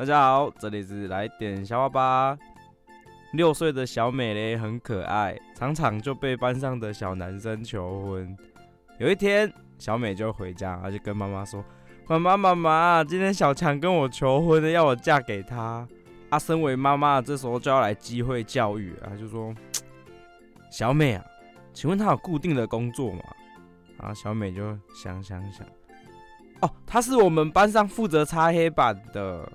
[0.00, 2.38] 大家好，这里是来点小话吧。
[3.34, 8.34] 六岁的小美嘞很可爱，常常就被班上的小男生求婚。
[8.98, 11.62] 有一天，小美就回家，她就跟妈妈说
[12.08, 15.86] ：“妈妈，妈妈，今天小强跟我求婚了，要我嫁给他。”
[16.30, 19.54] 啊，身为妈妈，这时候就要来机会教育啊，就说
[20.72, 21.22] ：“小美啊，
[21.74, 23.22] 请问他有固定的工作吗？”
[24.00, 24.62] 啊，小美就
[24.94, 25.66] 想想想，
[26.62, 29.46] 哦，他是我们班上负责擦黑板的。